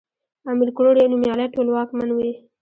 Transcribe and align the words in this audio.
امير 0.51 0.69
کروړ 0.77 0.95
يو 1.01 1.11
نوميالی 1.13 1.47
ټولواکمن 1.55 2.09
وی 2.13 2.31